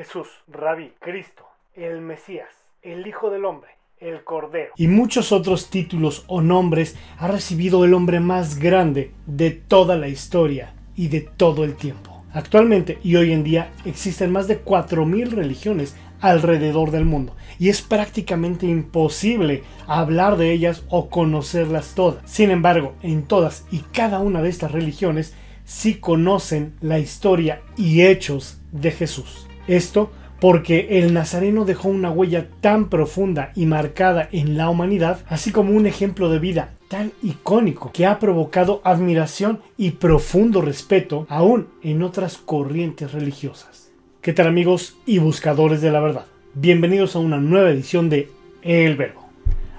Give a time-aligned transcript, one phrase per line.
[0.00, 2.48] Jesús, Rabí, Cristo, el Mesías,
[2.80, 7.92] el Hijo del Hombre, el Cordero y muchos otros títulos o nombres ha recibido el
[7.92, 12.24] hombre más grande de toda la historia y de todo el tiempo.
[12.32, 17.82] Actualmente y hoy en día existen más de 4.000 religiones alrededor del mundo y es
[17.82, 22.22] prácticamente imposible hablar de ellas o conocerlas todas.
[22.24, 25.34] Sin embargo, en todas y cada una de estas religiones
[25.66, 29.49] sí conocen la historia y hechos de Jesús.
[29.70, 35.52] Esto porque el Nazareno dejó una huella tan profunda y marcada en la humanidad, así
[35.52, 41.68] como un ejemplo de vida tan icónico que ha provocado admiración y profundo respeto aún
[41.84, 43.92] en otras corrientes religiosas.
[44.22, 46.26] ¿Qué tal amigos y buscadores de la verdad?
[46.54, 48.28] Bienvenidos a una nueva edición de
[48.62, 49.28] El Verbo.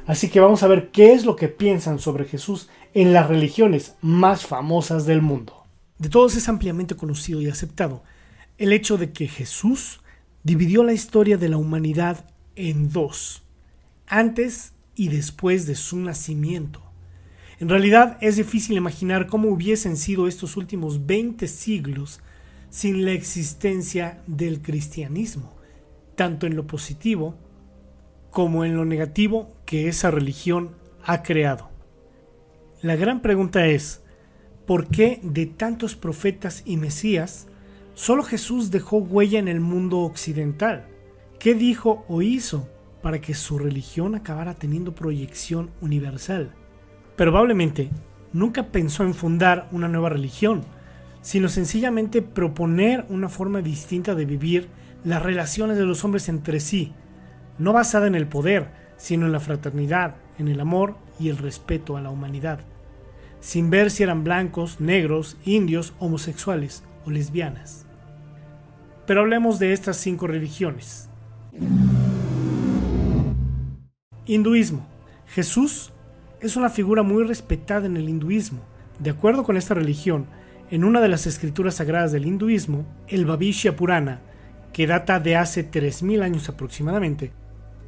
[0.05, 3.95] Así que vamos a ver qué es lo que piensan sobre Jesús en las religiones
[3.99, 5.65] más famosas del mundo.
[5.97, 8.03] De todos es ampliamente conocido y aceptado
[8.61, 10.01] el hecho de que Jesús
[10.43, 13.41] dividió la historia de la humanidad en dos,
[14.05, 16.83] antes y después de su nacimiento.
[17.59, 22.19] En realidad es difícil imaginar cómo hubiesen sido estos últimos 20 siglos
[22.69, 25.55] sin la existencia del cristianismo,
[26.13, 27.39] tanto en lo positivo
[28.29, 31.71] como en lo negativo que esa religión ha creado.
[32.83, 34.03] La gran pregunta es,
[34.67, 37.47] ¿por qué de tantos profetas y mesías
[37.93, 40.87] Solo Jesús dejó huella en el mundo occidental.
[41.39, 42.69] ¿Qué dijo o hizo
[43.01, 46.53] para que su religión acabara teniendo proyección universal?
[47.17, 47.89] Probablemente
[48.31, 50.61] nunca pensó en fundar una nueva religión,
[51.21, 54.69] sino sencillamente proponer una forma distinta de vivir
[55.03, 56.93] las relaciones de los hombres entre sí,
[57.57, 61.97] no basada en el poder, sino en la fraternidad, en el amor y el respeto
[61.97, 62.61] a la humanidad,
[63.41, 67.85] sin ver si eran blancos, negros, indios, homosexuales o lesbianas.
[69.05, 71.09] Pero hablemos de estas cinco religiones.
[74.25, 74.87] Hinduismo.
[75.27, 75.91] Jesús
[76.39, 78.59] es una figura muy respetada en el hinduismo.
[78.99, 80.27] De acuerdo con esta religión,
[80.69, 84.21] en una de las escrituras sagradas del hinduismo, el Bhavishya Purana,
[84.71, 87.31] que data de hace 3.000 años aproximadamente,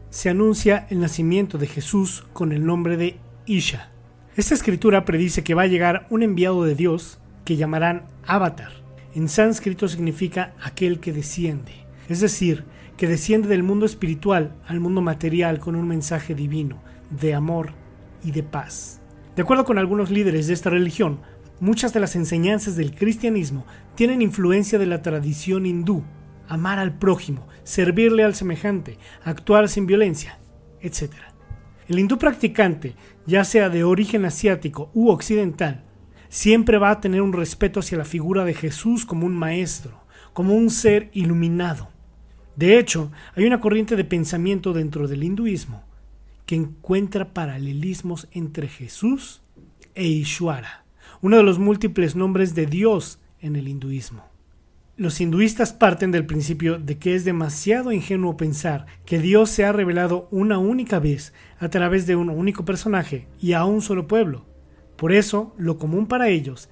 [0.09, 3.89] se anuncia el nacimiento de Jesús con el nombre de Isha.
[4.35, 8.82] Esta escritura predice que va a llegar un enviado de Dios que llamarán Avatar,
[9.15, 11.71] en sánscrito significa aquel que desciende,
[12.09, 12.65] es decir,
[12.97, 17.73] que desciende del mundo espiritual al mundo material con un mensaje divino, de amor
[18.23, 19.01] y de paz.
[19.35, 21.19] De acuerdo con algunos líderes de esta religión,
[21.59, 23.65] muchas de las enseñanzas del cristianismo
[23.95, 26.03] tienen influencia de la tradición hindú,
[26.47, 30.39] amar al prójimo, servirle al semejante, actuar sin violencia,
[30.81, 31.11] etc.
[31.87, 35.83] El hindú practicante, ya sea de origen asiático u occidental,
[36.33, 39.99] siempre va a tener un respeto hacia la figura de Jesús como un maestro,
[40.33, 41.89] como un ser iluminado.
[42.55, 45.83] De hecho, hay una corriente de pensamiento dentro del hinduismo
[46.47, 49.43] que encuentra paralelismos entre Jesús
[49.93, 50.85] e Ishwara,
[51.21, 54.25] uno de los múltiples nombres de Dios en el hinduismo.
[54.97, 59.71] Los hinduistas parten del principio de que es demasiado ingenuo pensar que Dios se ha
[59.71, 64.45] revelado una única vez a través de un único personaje y a un solo pueblo,
[64.97, 66.69] por eso, lo común para ellos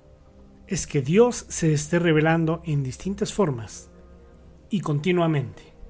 [0.67, 3.89] es que Dios se esté revelando en distintas formas
[4.69, 5.70] y continuamente.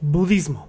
[0.00, 0.68] Budismo.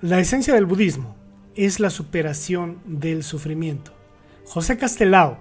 [0.00, 1.16] La esencia del budismo
[1.54, 3.92] es la superación del sufrimiento.
[4.44, 5.38] José Castelao,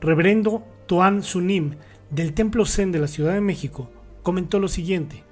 [0.00, 1.76] reverendo Tuan Sunim
[2.10, 3.90] del Templo Zen de la Ciudad de México,
[4.22, 5.22] comentó lo siguiente.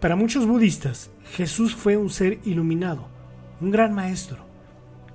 [0.00, 3.08] Para muchos budistas, Jesús fue un ser iluminado,
[3.60, 4.44] un gran maestro.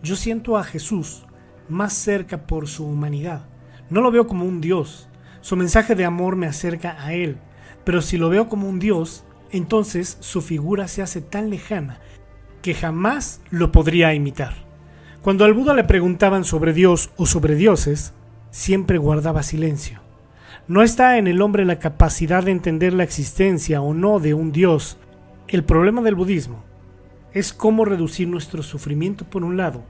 [0.04, 1.24] Yo siento a Jesús
[1.70, 3.46] más cerca por su humanidad.
[3.90, 5.08] No lo veo como un Dios.
[5.42, 7.38] Su mensaje de amor me acerca a Él.
[7.84, 12.00] Pero si lo veo como un Dios, entonces su figura se hace tan lejana
[12.62, 14.54] que jamás lo podría imitar.
[15.22, 18.14] Cuando al Buda le preguntaban sobre Dios o sobre dioses,
[18.50, 20.00] siempre guardaba silencio.
[20.68, 24.52] No está en el hombre la capacidad de entender la existencia o no de un
[24.52, 24.98] Dios.
[25.48, 26.64] El problema del budismo
[27.34, 29.84] es cómo reducir nuestro sufrimiento por un lado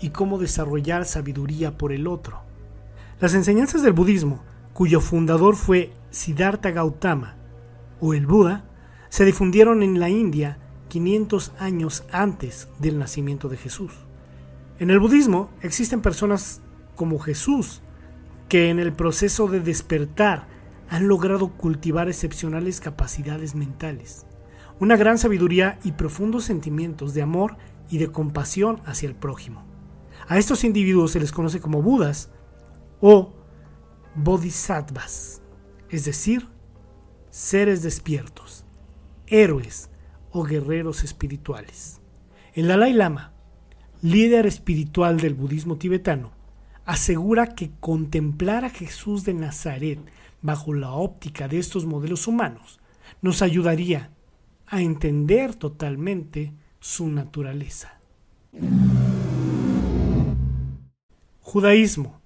[0.00, 2.40] y cómo desarrollar sabiduría por el otro.
[3.20, 4.42] Las enseñanzas del budismo,
[4.76, 7.36] cuyo fundador fue Siddhartha Gautama,
[7.98, 8.66] o el Buda,
[9.08, 10.58] se difundieron en la India
[10.88, 13.92] 500 años antes del nacimiento de Jesús.
[14.78, 16.60] En el budismo existen personas
[16.94, 17.80] como Jesús
[18.50, 20.46] que en el proceso de despertar
[20.90, 24.26] han logrado cultivar excepcionales capacidades mentales,
[24.78, 27.56] una gran sabiduría y profundos sentimientos de amor
[27.88, 29.64] y de compasión hacia el prójimo.
[30.28, 32.28] A estos individuos se les conoce como Budas
[33.00, 33.35] o
[34.16, 35.42] Bodhisattvas,
[35.90, 36.48] es decir,
[37.28, 38.64] seres despiertos,
[39.26, 39.90] héroes
[40.30, 42.00] o guerreros espirituales.
[42.54, 43.34] El Dalai Lama,
[44.00, 46.32] líder espiritual del budismo tibetano,
[46.86, 50.00] asegura que contemplar a Jesús de Nazaret
[50.40, 52.80] bajo la óptica de estos modelos humanos
[53.20, 54.12] nos ayudaría
[54.66, 58.00] a entender totalmente su naturaleza.
[61.40, 62.25] Judaísmo.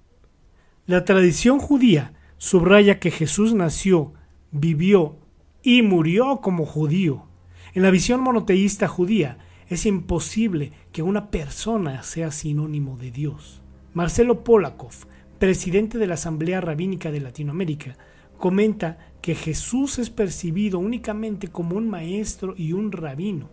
[0.87, 4.13] La tradición judía subraya que Jesús nació,
[4.51, 5.17] vivió
[5.61, 7.27] y murió como judío.
[7.75, 9.37] En la visión monoteísta judía
[9.69, 13.61] es imposible que una persona sea sinónimo de Dios.
[13.93, 14.93] Marcelo Polakov,
[15.37, 17.97] presidente de la Asamblea Rabínica de Latinoamérica,
[18.37, 23.49] comenta que Jesús es percibido únicamente como un maestro y un rabino.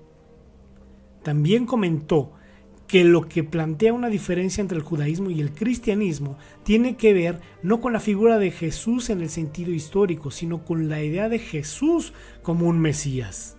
[1.23, 2.33] También comentó
[2.89, 7.41] que lo que plantea una diferencia entre el judaísmo y el cristianismo tiene que ver
[7.63, 11.39] no con la figura de Jesús en el sentido histórico, sino con la idea de
[11.39, 13.59] Jesús como un Mesías.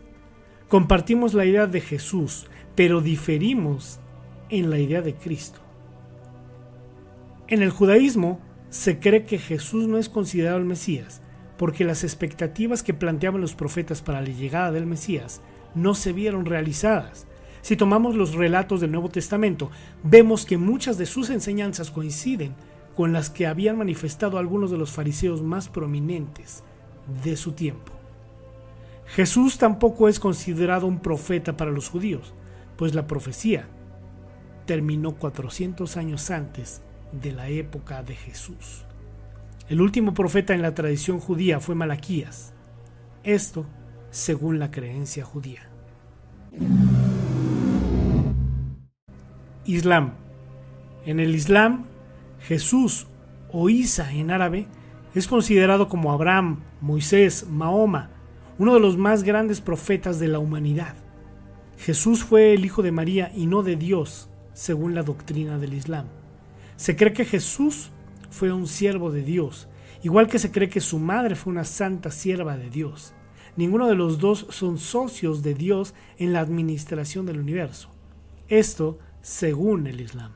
[0.67, 3.99] Compartimos la idea de Jesús, pero diferimos
[4.49, 5.59] en la idea de Cristo.
[7.47, 11.21] En el judaísmo se cree que Jesús no es considerado el Mesías,
[11.57, 15.41] porque las expectativas que planteaban los profetas para la llegada del Mesías
[15.75, 17.27] no se vieron realizadas.
[17.61, 19.69] Si tomamos los relatos del Nuevo Testamento,
[20.03, 22.55] vemos que muchas de sus enseñanzas coinciden
[22.95, 26.63] con las que habían manifestado algunos de los fariseos más prominentes
[27.23, 27.93] de su tiempo.
[29.05, 32.33] Jesús tampoco es considerado un profeta para los judíos,
[32.77, 33.67] pues la profecía
[34.65, 38.85] terminó 400 años antes de la época de Jesús.
[39.67, 42.53] El último profeta en la tradición judía fue Malaquías.
[43.23, 43.65] Esto
[44.11, 45.69] según la creencia judía.
[49.75, 50.13] Islam.
[51.05, 51.85] En el Islam,
[52.39, 53.07] Jesús
[53.51, 54.67] o Isa en árabe
[55.13, 58.09] es considerado como Abraham, Moisés, Mahoma,
[58.57, 60.95] uno de los más grandes profetas de la humanidad.
[61.77, 66.07] Jesús fue el hijo de María y no de Dios, según la doctrina del Islam.
[66.75, 67.91] Se cree que Jesús
[68.31, 69.67] fue un siervo de Dios,
[70.01, 73.13] igual que se cree que su madre fue una santa sierva de Dios.
[73.55, 77.89] Ninguno de los dos son socios de Dios en la administración del universo.
[78.47, 80.33] Esto según el Islam.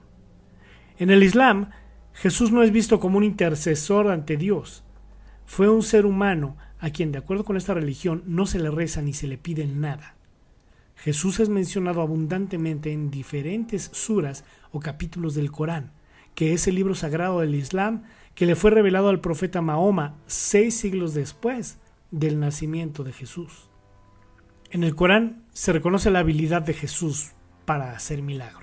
[0.97, 1.71] En el Islam,
[2.13, 4.83] Jesús no es visto como un intercesor ante Dios.
[5.45, 9.01] Fue un ser humano a quien, de acuerdo con esta religión, no se le reza
[9.01, 10.15] ni se le pide nada.
[10.95, 15.91] Jesús es mencionado abundantemente en diferentes suras o capítulos del Corán,
[16.35, 18.03] que es el libro sagrado del Islam
[18.35, 21.77] que le fue revelado al profeta Mahoma seis siglos después
[22.11, 23.69] del nacimiento de Jesús.
[24.71, 27.31] En el Corán se reconoce la habilidad de Jesús
[27.65, 28.62] para hacer milagros.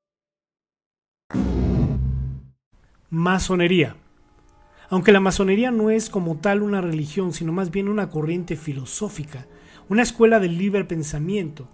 [3.09, 3.95] Masonería.
[4.89, 9.47] Aunque la masonería no es como tal una religión, sino más bien una corriente filosófica,
[9.89, 11.67] una escuela del libre pensamiento,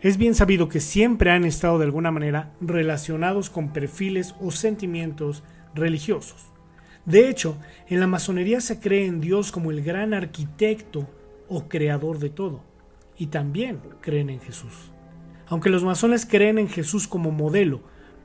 [0.00, 5.42] es bien sabido que siempre han estado de alguna manera relacionados con perfiles o sentimientos
[5.74, 6.52] religiosos.
[7.04, 7.56] De hecho,
[7.88, 11.08] en la masonería se cree en Dios como el gran arquitecto
[11.48, 12.62] o creador de todo.
[13.20, 14.92] y también creen en Jesús.
[15.48, 17.80] Aunque los masones creen en Jesús como modelo,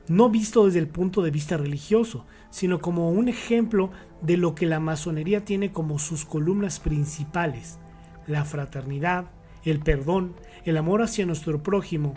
[0.08, 4.66] no visto desde el punto de vista religioso, sino como un ejemplo de lo que
[4.66, 7.78] la masonería tiene como sus columnas principales,
[8.26, 9.30] la fraternidad,
[9.64, 10.34] el perdón,
[10.64, 12.14] el amor hacia nuestro prójimo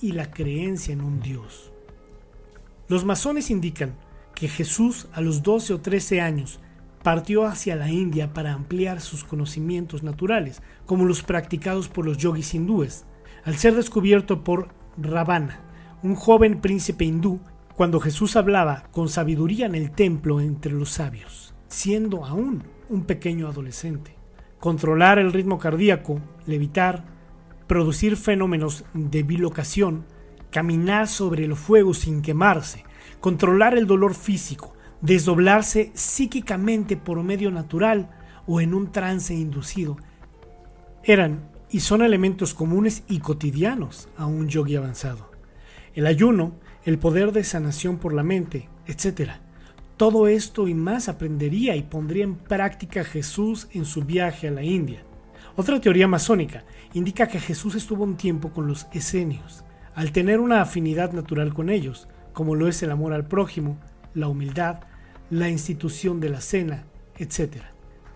[0.00, 1.72] y la creencia en un Dios.
[2.88, 3.94] Los masones indican
[4.34, 6.60] que Jesús a los 12 o 13 años
[7.02, 12.54] partió hacia la India para ampliar sus conocimientos naturales, como los practicados por los yogis
[12.54, 13.04] hindúes,
[13.44, 15.71] al ser descubierto por Ravana,
[16.02, 17.40] un joven príncipe hindú,
[17.76, 23.48] cuando Jesús hablaba con sabiduría en el templo entre los sabios, siendo aún un pequeño
[23.48, 24.16] adolescente.
[24.58, 27.04] Controlar el ritmo cardíaco, levitar,
[27.66, 30.04] producir fenómenos de bilocación,
[30.50, 32.84] caminar sobre el fuego sin quemarse,
[33.20, 38.10] controlar el dolor físico, desdoblarse psíquicamente por medio natural
[38.46, 39.96] o en un trance inducido,
[41.04, 45.31] eran y son elementos comunes y cotidianos a un yogi avanzado.
[45.94, 49.32] El ayuno, el poder de sanación por la mente, etc.
[49.96, 54.62] Todo esto y más aprendería y pondría en práctica Jesús en su viaje a la
[54.62, 55.02] India.
[55.54, 60.62] Otra teoría masónica indica que Jesús estuvo un tiempo con los esenios, al tener una
[60.62, 63.78] afinidad natural con ellos, como lo es el amor al prójimo,
[64.14, 64.80] la humildad,
[65.28, 66.84] la institución de la cena,
[67.18, 67.56] etc.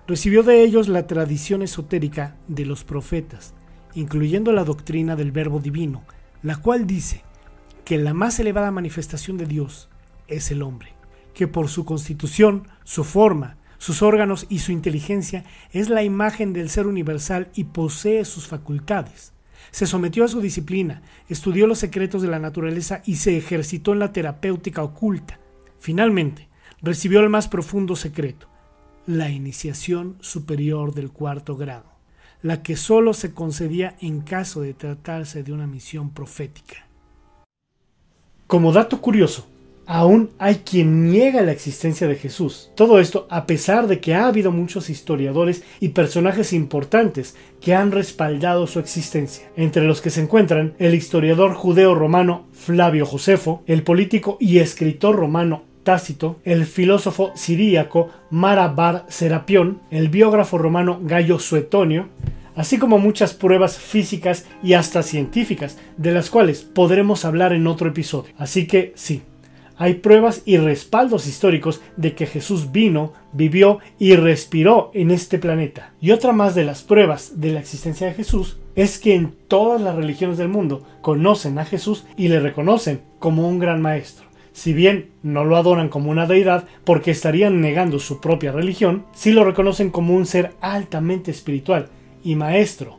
[0.06, 3.54] Recibió de ellos la tradición esotérica de los profetas,
[3.94, 6.04] incluyendo la doctrina del Verbo Divino,
[6.42, 7.22] la cual dice
[7.86, 9.88] que la más elevada manifestación de Dios
[10.26, 10.92] es el hombre,
[11.34, 16.68] que por su constitución, su forma, sus órganos y su inteligencia es la imagen del
[16.68, 19.32] ser universal y posee sus facultades.
[19.70, 24.00] Se sometió a su disciplina, estudió los secretos de la naturaleza y se ejercitó en
[24.00, 25.38] la terapéutica oculta.
[25.78, 26.48] Finalmente,
[26.82, 28.48] recibió el más profundo secreto,
[29.06, 31.92] la iniciación superior del cuarto grado,
[32.42, 36.86] la que sólo se concedía en caso de tratarse de una misión profética.
[38.46, 39.48] Como dato curioso,
[39.86, 42.70] aún hay quien niega la existencia de Jesús.
[42.76, 47.90] Todo esto a pesar de que ha habido muchos historiadores y personajes importantes que han
[47.90, 54.36] respaldado su existencia, entre los que se encuentran el historiador judeo-romano Flavio Josefo, el político
[54.38, 62.08] y escritor romano Tácito, el filósofo siríaco Mara Bar Serapión, el biógrafo romano Gallo Suetonio,
[62.56, 67.88] así como muchas pruebas físicas y hasta científicas, de las cuales podremos hablar en otro
[67.88, 68.32] episodio.
[68.38, 69.22] Así que sí,
[69.78, 75.92] hay pruebas y respaldos históricos de que Jesús vino, vivió y respiró en este planeta.
[76.00, 79.80] Y otra más de las pruebas de la existencia de Jesús es que en todas
[79.80, 84.24] las religiones del mundo conocen a Jesús y le reconocen como un gran maestro.
[84.52, 89.32] Si bien no lo adoran como una deidad porque estarían negando su propia religión, sí
[89.32, 91.90] lo reconocen como un ser altamente espiritual
[92.26, 92.98] y maestro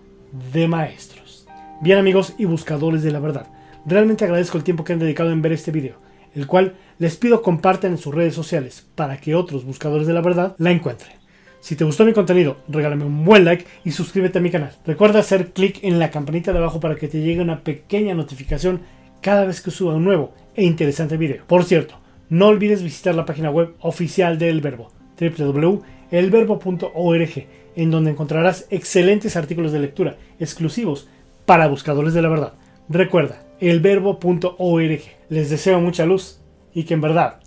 [0.54, 1.46] de maestros.
[1.82, 3.48] Bien amigos y buscadores de la verdad,
[3.86, 5.98] realmente agradezco el tiempo que han dedicado en ver este video,
[6.34, 10.22] el cual les pido compartan en sus redes sociales para que otros buscadores de la
[10.22, 11.12] verdad la encuentren.
[11.60, 14.72] Si te gustó mi contenido, regálame un buen like y suscríbete a mi canal.
[14.86, 18.80] Recuerda hacer clic en la campanita de abajo para que te llegue una pequeña notificación
[19.20, 21.44] cada vez que suba un nuevo e interesante video.
[21.48, 21.96] Por cierto,
[22.30, 29.38] no olvides visitar la página web oficial de El Verbo, www.elverbo.org, en donde encontrarás excelentes
[29.38, 31.08] artículos de lectura exclusivos
[31.46, 32.54] para buscadores de la verdad.
[32.90, 35.02] Recuerda, elverbo.org.
[35.30, 36.40] Les deseo mucha luz
[36.74, 37.40] y que en verdad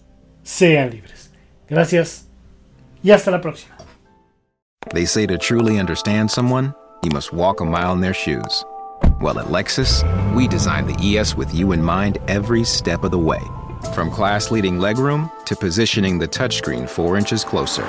[0.45, 1.33] sean libres.
[1.69, 2.29] Gracias
[3.03, 3.77] y hasta la próxima.
[4.95, 8.65] They say to truly understand someone, you must walk a mile in their shoes.
[9.21, 13.19] Well, at Lexus, we designed the ES with you in mind every step of the
[13.19, 13.41] way.
[13.95, 17.85] From class leading legroom to positioning the touchscreen four inches closer.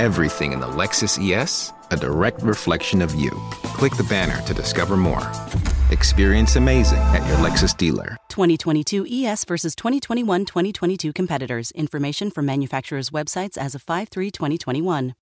[0.00, 3.32] Everything in the Lexus ES, a direct reflection of you.
[3.76, 5.30] Click the banner to discover more.
[5.90, 8.16] Experience amazing at your Lexus dealer.
[8.30, 11.70] 2022 ES versus 2021 2022 competitors.
[11.72, 15.12] Information from manufacturers' websites as of 5 3 2021.